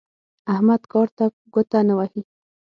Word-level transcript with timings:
احمد 0.53 0.81
کار 0.93 1.07
ته 1.17 1.25
ګوته 1.53 1.79
نه 1.87 1.93
وهي. 1.97 2.21